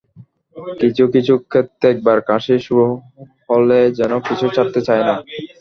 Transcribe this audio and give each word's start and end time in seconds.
কিছু 0.81 1.03
কিছু 1.13 1.33
ক্ষেত্রে 1.43 1.85
একবার 1.93 2.17
কাশি 2.29 2.55
শুরু 2.67 2.85
হলে 3.49 3.79
যেন 3.99 4.11
পিছু 4.25 4.45
ছাড়তেই 4.55 4.85
চায় 4.87 5.03
না। 5.07 5.15